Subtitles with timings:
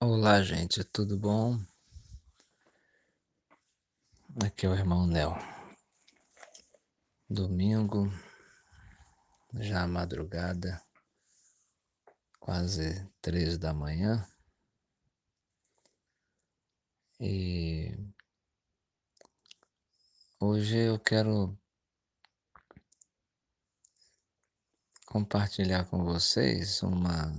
[0.00, 1.58] Olá, gente, tudo bom?
[4.44, 5.34] Aqui é o irmão Léo.
[7.28, 8.08] Domingo,
[9.54, 10.80] já madrugada,
[12.38, 14.24] quase três da manhã,
[17.18, 17.98] e
[20.38, 21.58] hoje eu quero
[25.06, 27.32] compartilhar com vocês uma,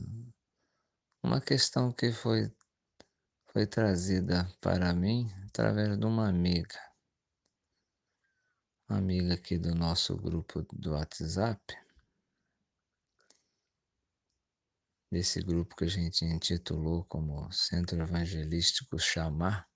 [1.21, 2.51] uma questão que foi,
[3.47, 6.79] foi trazida para mim através de uma amiga,
[8.87, 11.61] uma amiga aqui do nosso grupo do WhatsApp,
[15.11, 19.67] desse grupo que a gente intitulou como Centro Evangelístico Chamar,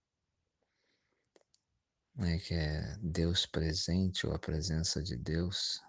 [2.16, 5.82] né, que é Deus presente ou a presença de Deus.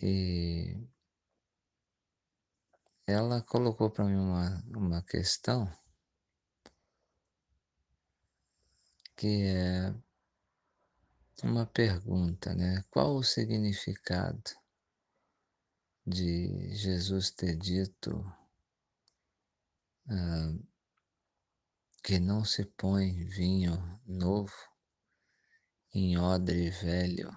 [0.00, 0.93] E
[3.06, 5.70] ela colocou para mim uma, uma questão
[9.16, 9.94] que é
[11.42, 12.82] uma pergunta, né?
[12.90, 14.50] Qual o significado
[16.06, 18.24] de Jesus ter dito
[20.08, 20.54] ah,
[22.02, 24.52] que não se põe vinho novo
[25.92, 27.30] em odre velho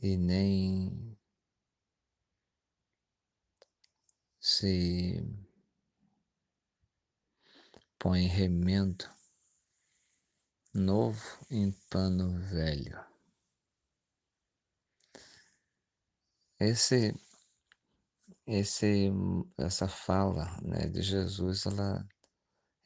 [0.00, 1.17] e nem
[4.50, 5.22] se
[7.98, 9.04] põe remendo
[10.72, 12.98] novo em pano velho.
[16.58, 17.14] Esse,
[18.46, 19.10] esse,
[19.58, 22.08] essa fala né, de Jesus, ela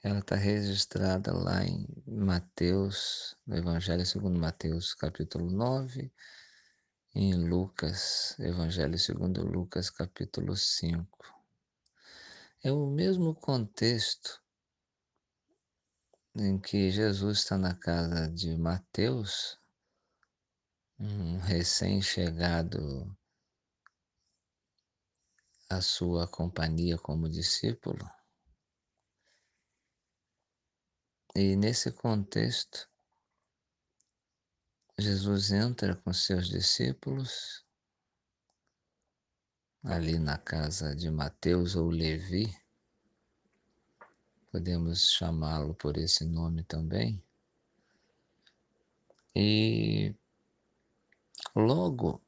[0.03, 6.13] ela está registrada lá em Mateus, no Evangelho segundo Mateus, capítulo 9,
[7.15, 11.42] e em Lucas, Evangelho segundo Lucas, capítulo 5.
[12.65, 14.41] É o mesmo contexto
[16.37, 19.59] em que Jesus está na casa de Mateus,
[20.97, 23.19] um recém-chegado
[25.69, 28.09] à sua companhia como discípulo.
[31.35, 32.89] E nesse contexto,
[34.97, 37.67] Jesus entra com seus discípulos
[39.85, 42.62] ali na casa de Mateus ou Levi,
[44.53, 47.21] podemos chamá-lo por esse nome também.
[49.35, 50.15] E
[51.57, 52.21] logo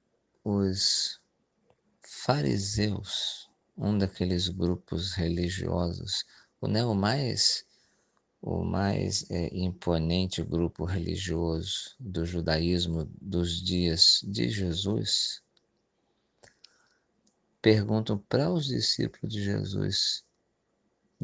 [0.42, 1.20] os
[2.00, 6.24] fariseus, um daqueles grupos religiosos,
[6.62, 7.66] o, né, mais,
[8.40, 15.42] o mais é, imponente grupo religioso do judaísmo dos dias de Jesus,
[17.60, 20.24] perguntam para os discípulos de Jesus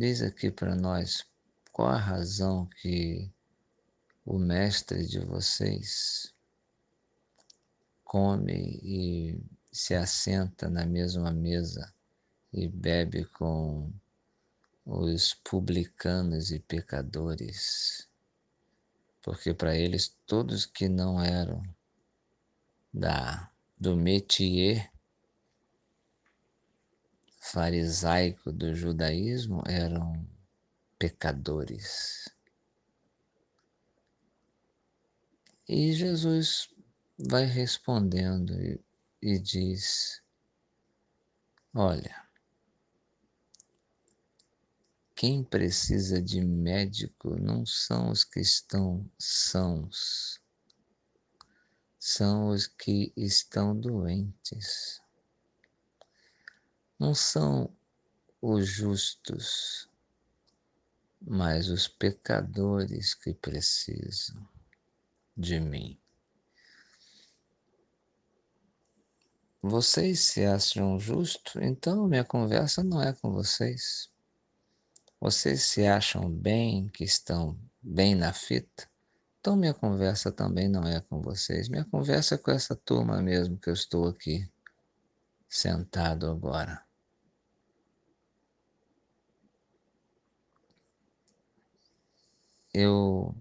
[0.01, 1.27] Diz aqui para nós
[1.71, 3.31] qual a razão que
[4.25, 6.33] o mestre de vocês
[8.03, 9.39] come e
[9.71, 11.93] se assenta na mesma mesa
[12.51, 13.93] e bebe com
[14.87, 18.09] os publicanos e pecadores,
[19.21, 21.63] porque para eles todos que não eram
[22.91, 24.91] da do métier
[27.41, 30.29] farisaico do judaísmo eram
[30.99, 32.29] pecadores.
[35.67, 36.69] E Jesus
[37.19, 38.79] vai respondendo e,
[39.23, 40.23] e diz:
[41.75, 42.29] Olha,
[45.15, 50.41] quem precisa de médico não são os que estão sãos,
[51.99, 55.01] são os que estão doentes
[57.01, 57.75] não são
[58.43, 59.89] os justos,
[61.19, 64.47] mas os pecadores que precisam
[65.35, 65.99] de mim.
[69.63, 74.11] Vocês se acham justos, então minha conversa não é com vocês.
[75.19, 78.91] Vocês se acham bem, que estão bem na fita,
[79.41, 81.67] então minha conversa também não é com vocês.
[81.71, 84.47] Minha conversa é com essa turma mesmo que eu estou aqui
[85.49, 86.90] sentado agora.
[92.73, 93.35] Eu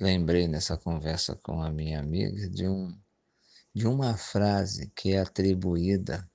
[0.00, 2.96] lembrei nessa conversa com a minha amiga de, um,
[3.74, 6.28] de uma frase que é atribuída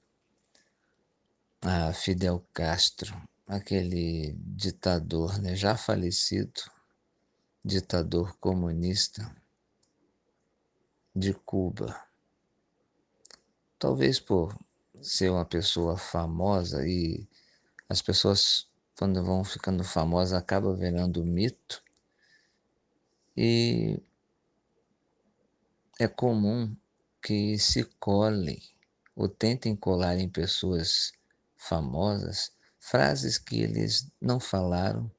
[1.62, 3.16] a Fidel Castro,
[3.48, 6.62] aquele ditador né, já falecido,
[7.63, 9.34] ditador comunista
[11.16, 11.98] de Cuba.
[13.80, 14.57] Talvez por
[15.01, 17.28] ser uma pessoa famosa e
[17.88, 18.68] as pessoas,
[18.98, 21.84] quando vão ficando famosas, acabam virando mito.
[23.35, 24.00] E
[26.00, 26.75] é comum
[27.21, 28.62] que se cole
[29.15, 31.12] ou tentem colar em pessoas
[31.56, 35.09] famosas frases que eles não falaram,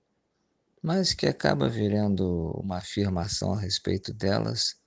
[0.83, 4.79] mas que acaba virando uma afirmação a respeito delas,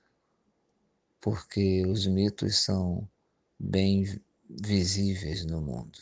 [1.20, 3.10] porque os mitos são
[3.60, 5.98] bem visíveis no mundo.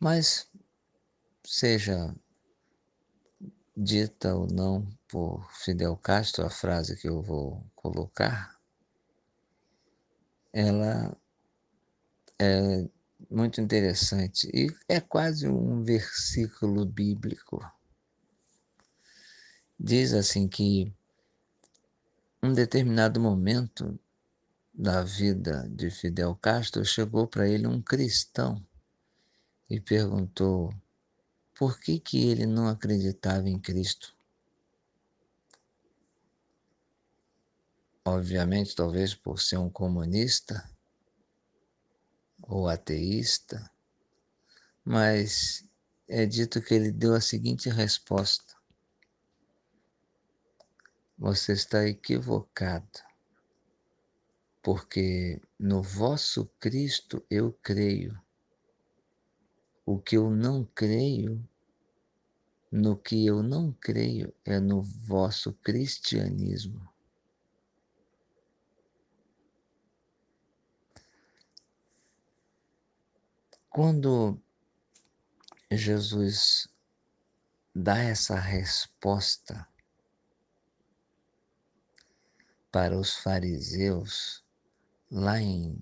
[0.00, 0.50] Mas
[1.44, 2.14] seja
[3.80, 8.58] dita ou não por Fidel Castro a frase que eu vou colocar,
[10.52, 11.16] ela
[12.40, 12.88] é
[13.30, 17.64] muito interessante e é quase um versículo bíblico.
[19.78, 20.92] Diz assim que
[22.42, 23.98] um determinado momento
[24.74, 28.60] da vida de Fidel Castro chegou para ele um cristão
[29.70, 30.74] e perguntou
[31.58, 34.16] por que que ele não acreditava em Cristo.
[38.04, 40.70] Obviamente, talvez por ser um comunista,
[42.40, 43.68] ou ateísta,
[44.84, 45.68] mas
[46.06, 48.54] é dito que ele deu a seguinte resposta:
[51.18, 53.00] Você está equivocado,
[54.62, 58.27] porque no vosso Cristo eu creio.
[59.90, 61.42] O que eu não creio,
[62.70, 66.86] no que eu não creio é no vosso cristianismo.
[73.70, 74.38] Quando
[75.70, 76.68] Jesus
[77.74, 79.66] dá essa resposta
[82.70, 84.44] para os fariseus,
[85.10, 85.80] lá em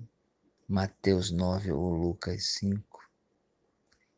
[0.69, 2.96] Mateus 9 ou Lucas 5,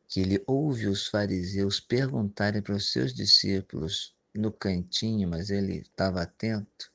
[0.09, 6.23] que ele ouve os fariseus perguntarem para os seus discípulos no cantinho, mas ele estava
[6.23, 6.91] atento,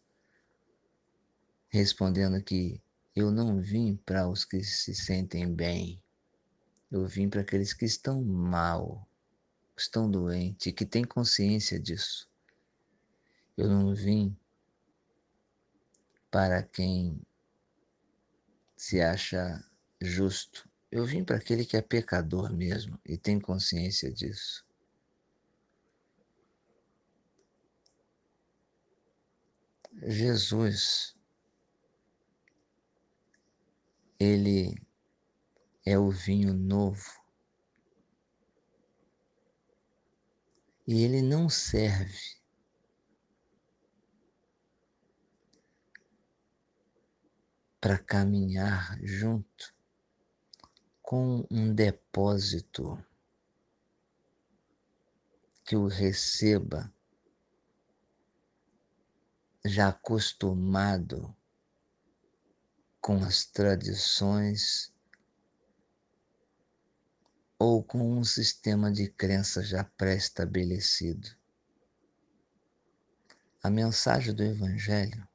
[1.70, 2.82] respondendo que
[3.16, 6.02] eu não vim para os que se sentem bem,
[6.92, 9.08] eu vim para aqueles que estão mal,
[9.78, 12.30] estão doentes, que têm consciência disso.
[13.56, 14.36] Eu não vim
[16.32, 17.22] para quem
[18.76, 19.64] se acha
[20.02, 20.68] justo.
[20.96, 24.64] Eu vim para aquele que é pecador mesmo e tem consciência disso.
[30.04, 31.16] Jesus,
[34.20, 34.76] ele
[35.84, 37.10] é o vinho novo.
[40.86, 42.38] E ele não serve
[47.82, 49.74] para caminhar junto
[51.04, 52.98] com um depósito
[55.66, 56.92] que o receba
[59.66, 61.36] já acostumado
[63.02, 64.94] com as tradições
[67.60, 71.30] ou com um sistema de crença já pré-estabelecido.
[73.62, 75.28] A mensagem do Evangelho,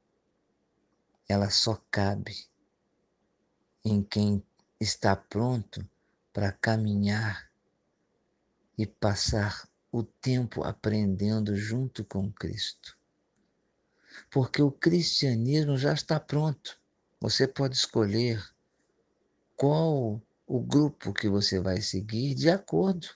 [1.28, 2.48] ela só cabe
[3.84, 4.42] em quem
[4.80, 5.88] está pronto
[6.32, 7.50] para caminhar
[8.76, 12.96] e passar o tempo aprendendo junto com Cristo.
[14.30, 16.78] Porque o cristianismo já está pronto.
[17.20, 18.44] Você pode escolher
[19.56, 23.08] qual o grupo que você vai seguir de acordo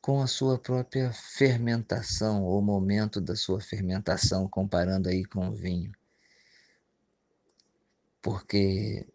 [0.00, 5.92] com a sua própria fermentação ou momento da sua fermentação, comparando aí com o vinho.
[8.22, 9.06] Porque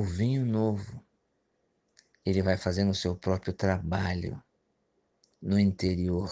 [0.00, 1.04] o vinho novo,
[2.24, 4.42] ele vai fazendo o seu próprio trabalho
[5.42, 6.30] no interior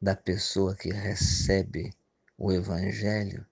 [0.00, 1.90] da pessoa que recebe
[2.36, 3.46] o evangelho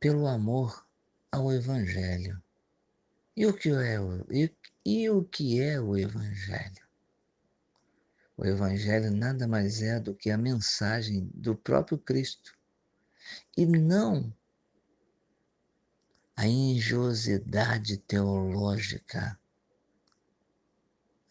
[0.00, 0.86] pelo amor
[1.30, 2.42] ao Evangelho.
[3.36, 4.50] E o que é o, e,
[4.84, 6.86] e o, que é o Evangelho?
[8.34, 12.56] O Evangelho nada mais é do que a mensagem do próprio Cristo.
[13.56, 14.32] E não
[16.36, 19.40] a engenhosidade teológica,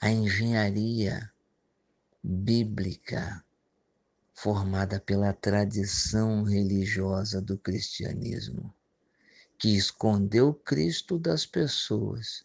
[0.02, 1.32] a engenharia
[2.24, 3.46] bíblica
[4.34, 8.74] formada pela tradição religiosa do cristianismo,
[9.60, 12.44] que escondeu Cristo das pessoas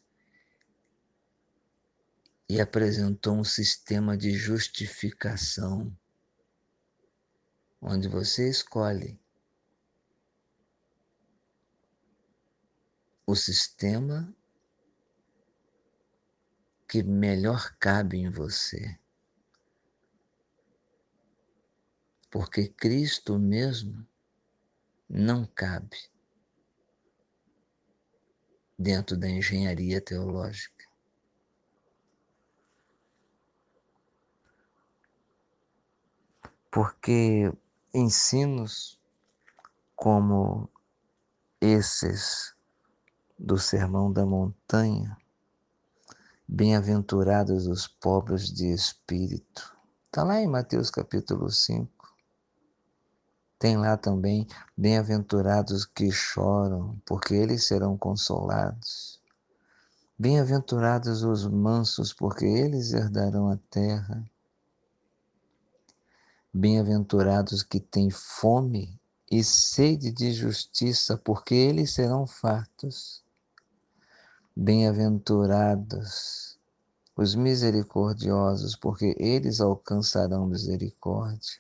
[2.46, 5.90] e apresentou um sistema de justificação,
[7.80, 9.18] onde você escolhe
[13.30, 14.34] o sistema
[16.88, 18.98] que melhor cabe em você.
[22.28, 24.04] Porque Cristo mesmo
[25.08, 25.96] não cabe
[28.76, 30.88] dentro da engenharia teológica.
[36.68, 37.52] Porque
[37.94, 39.00] ensinos
[39.94, 40.68] como
[41.60, 42.58] esses
[43.42, 45.16] do Sermão da Montanha,
[46.46, 49.74] bem-aventurados os pobres de espírito.
[50.06, 51.90] Está lá em Mateus capítulo 5.
[53.58, 59.18] Tem lá também, bem-aventurados que choram, porque eles serão consolados.
[60.18, 64.22] Bem-aventurados os mansos, porque eles herdarão a terra.
[66.52, 73.24] Bem-aventurados que têm fome e sede de justiça, porque eles serão fartos.
[74.56, 76.58] Bem-aventurados
[77.16, 81.58] os misericordiosos, porque eles alcançarão misericórdia.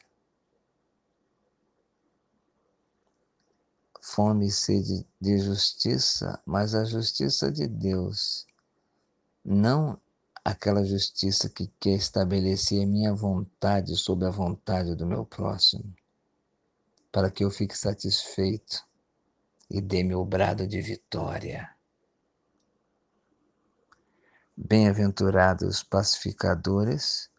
[4.00, 8.46] Fome e sede de justiça, mas a justiça de Deus,
[9.44, 9.98] não
[10.44, 15.94] aquela justiça que quer estabelecer a minha vontade sobre a vontade do meu próximo
[17.12, 18.84] para que eu fique satisfeito
[19.68, 21.70] e dê meu brado de vitória.
[24.62, 27.30] Bem-aventurados pacificadores,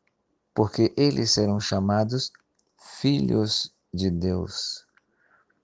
[0.55, 2.31] porque eles serão chamados
[2.99, 4.87] filhos de Deus.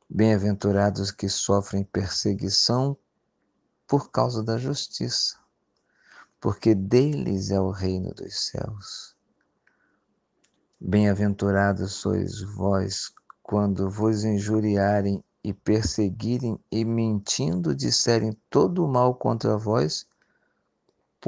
[0.08, 2.96] Bem-aventurados que sofrem perseguição
[3.88, 5.36] por causa da justiça,
[6.40, 9.16] porque deles é o reino dos céus.
[10.80, 13.12] Bem-aventurados sois vós
[13.42, 20.06] quando vos injuriarem e perseguirem e mentindo disserem todo o mal contra vós,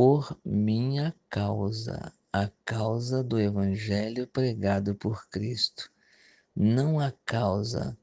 [0.02, 5.92] por minha causa, a causa do Evangelho pregado por Cristo,
[6.56, 7.98] não a causa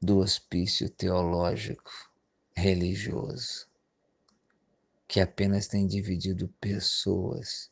[0.00, 2.10] do hospício teológico
[2.56, 3.68] religioso,
[5.06, 7.70] que apenas tem dividido pessoas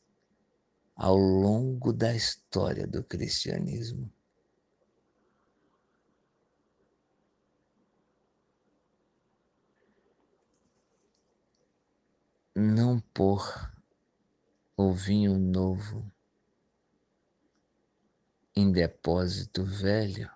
[0.94, 4.12] ao longo da história do cristianismo.
[12.58, 13.70] Não pôr
[14.78, 16.10] o vinho novo
[18.56, 20.30] em depósito velho,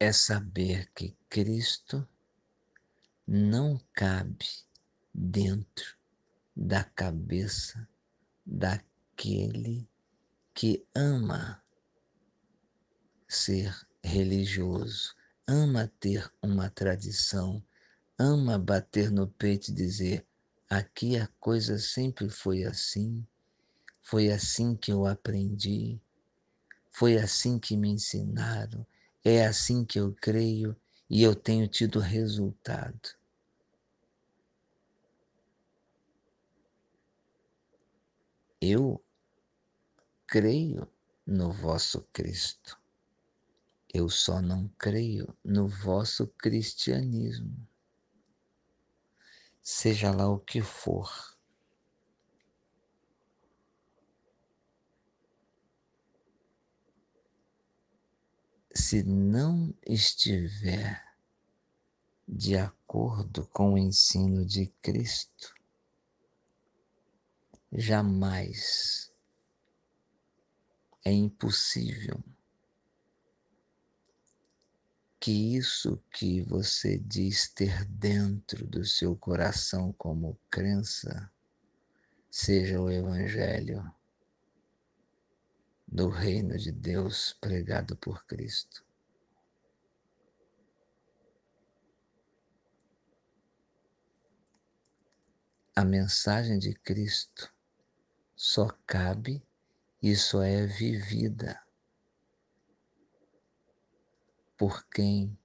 [0.00, 2.08] é saber que Cristo
[3.26, 4.46] não cabe
[5.12, 5.98] dentro
[6.56, 7.86] da cabeça
[8.46, 9.86] daquele
[10.54, 11.62] que ama
[13.28, 15.14] ser religioso,
[15.46, 17.62] ama ter uma tradição,
[18.18, 20.26] ama bater no peito e dizer:
[20.68, 23.26] aqui a coisa sempre foi assim,
[24.02, 26.00] foi assim que eu aprendi,
[26.90, 28.86] foi assim que me ensinaram,
[29.24, 30.76] é assim que eu creio
[31.08, 33.16] e eu tenho tido resultado.
[38.60, 39.02] Eu
[40.26, 40.88] creio
[41.26, 42.78] no vosso Cristo.
[43.92, 47.66] Eu só não creio no vosso cristianismo.
[49.62, 51.10] Seja lá o que for.
[58.74, 61.02] Se não estiver
[62.26, 65.54] de acordo com o ensino de Cristo,
[67.72, 69.10] jamais
[71.04, 72.22] é impossível
[75.28, 81.30] que isso que você diz ter dentro do seu coração como crença
[82.30, 83.94] seja o Evangelho
[85.86, 88.82] do Reino de Deus pregado por Cristo.
[95.76, 97.52] A mensagem de Cristo
[98.34, 99.46] só cabe
[100.02, 101.60] e só é vivida
[104.58, 105.38] por quem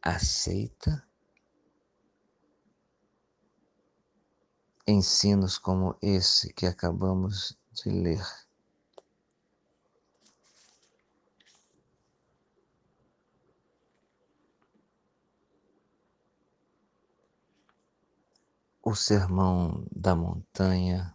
[0.00, 1.06] aceita
[4.86, 8.24] ensinos como esse que acabamos de ler.
[18.82, 21.14] O sermão da montanha,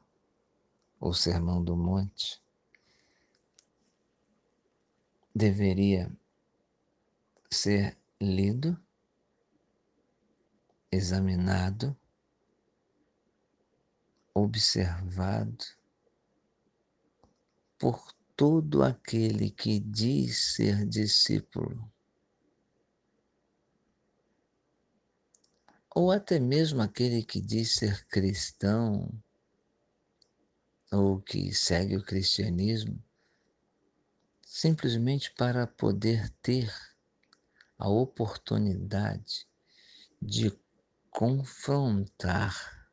[1.00, 2.43] o sermão do monte,
[5.34, 6.12] deveria
[7.50, 8.80] ser lido,
[10.92, 11.98] examinado,
[14.34, 15.66] observado
[17.78, 21.92] por todo aquele que diz ser discípulo.
[25.96, 29.12] Ou até mesmo aquele que diz ser cristão,
[30.92, 33.04] ou que segue o cristianismo,
[34.54, 36.72] simplesmente para poder ter
[37.76, 39.48] a oportunidade
[40.22, 40.56] de
[41.10, 42.88] confrontar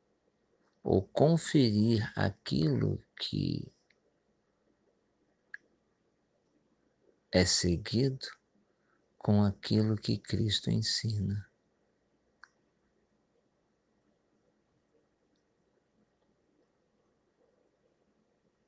[0.82, 3.70] ou conferir aquilo que
[7.30, 8.26] é seguido
[9.18, 11.46] com aquilo que Cristo ensina.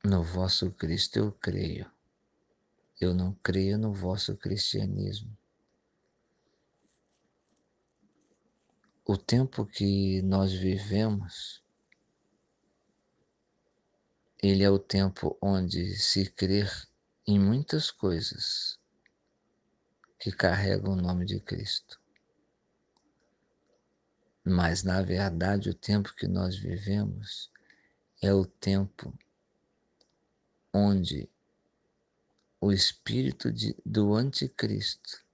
[0.05, 1.92] No vosso Cristo eu creio.
[3.03, 5.37] Eu não creio no vosso cristianismo.
[9.05, 11.65] O tempo que nós vivemos,
[14.41, 16.71] ele é o tempo onde se crer
[17.27, 18.79] em muitas coisas
[20.17, 22.01] que carregam o nome de Cristo.
[24.45, 27.51] Mas, na verdade, o tempo que nós vivemos
[28.23, 29.13] é o tempo
[30.73, 31.29] onde
[32.63, 35.27] o espírito de, do anticristo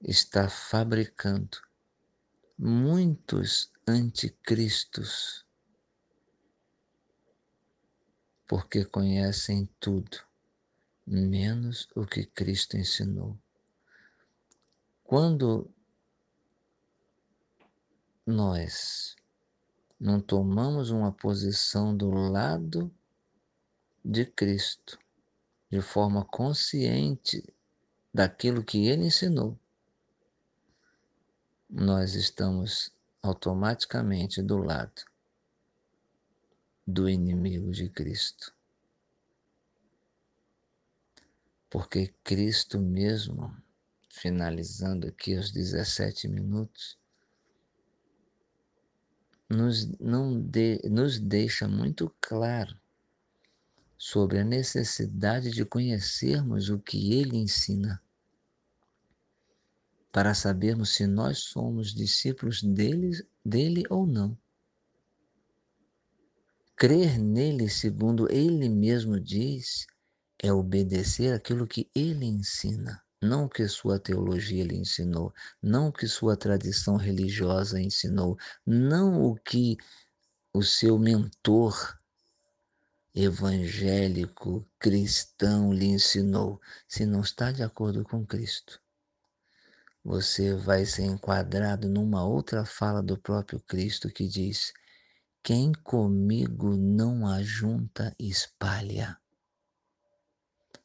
[0.00, 1.58] está fabricando
[2.56, 5.44] muitos anticristos,
[8.46, 10.18] porque conhecem tudo,
[11.04, 13.36] menos o que Cristo ensinou.
[15.02, 15.68] Quando
[18.24, 19.16] nós
[19.98, 22.94] não tomamos uma posição do lado
[24.04, 24.96] de Cristo,
[25.70, 27.42] de forma consciente
[28.12, 29.58] daquilo que ele ensinou,
[31.68, 32.92] nós estamos
[33.22, 35.04] automaticamente do lado
[36.84, 38.52] do inimigo de Cristo.
[41.68, 43.56] Porque Cristo mesmo,
[44.08, 46.98] finalizando aqui os 17 minutos,
[49.48, 52.76] nos, não de, nos deixa muito claro
[54.02, 58.02] sobre a necessidade de conhecermos o que ele ensina
[60.10, 63.10] para sabermos se nós somos discípulos dele,
[63.44, 64.36] dele ou não.
[66.74, 69.86] Crer nele, segundo ele mesmo diz,
[70.42, 75.30] é obedecer aquilo que ele ensina, não o que sua teologia lhe ensinou,
[75.62, 79.76] não o que sua tradição religiosa ensinou, não o que
[80.54, 81.99] o seu mentor
[83.14, 88.80] evangélico cristão lhe ensinou, se não está de acordo com Cristo
[90.04, 94.72] você vai ser enquadrado numa outra fala do próprio Cristo que diz:
[95.42, 99.18] Quem comigo não ajunta, espalha.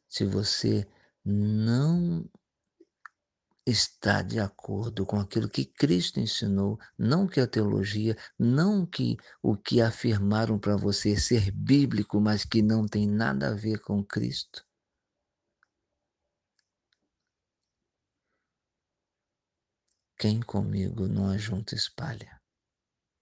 [0.07, 0.87] Se você
[1.23, 2.29] não
[3.65, 9.57] está de acordo com aquilo que Cristo ensinou, não que a teologia, não que o
[9.57, 14.65] que afirmaram para você ser bíblico, mas que não tem nada a ver com Cristo,
[20.17, 22.41] Quem comigo não ajunta espalha.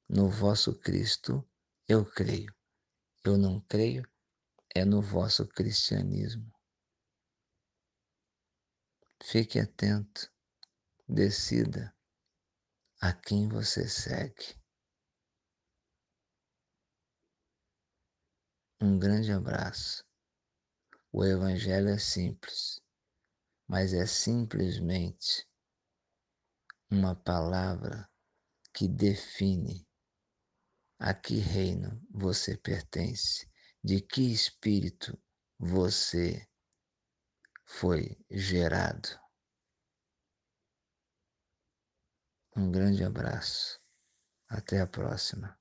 [0.07, 1.43] No vosso Cristo
[1.87, 2.55] eu creio.
[3.25, 4.07] Eu não creio
[4.75, 6.51] é no vosso cristianismo.
[9.23, 10.32] Fique atento,
[11.07, 11.95] decida
[13.01, 14.59] a quem você segue.
[18.81, 20.03] Um grande abraço.
[21.11, 22.81] O Evangelho é simples,
[23.67, 25.47] mas é simplesmente
[26.89, 28.09] uma palavra
[28.73, 29.87] que define
[30.99, 33.49] a que reino você pertence,
[33.83, 35.17] de que espírito
[35.59, 36.47] você
[37.65, 39.22] foi gerado.
[42.55, 43.79] Um grande abraço.
[44.49, 45.57] Até a próxima.